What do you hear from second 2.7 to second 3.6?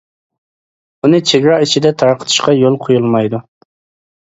قويۇلمايدۇ.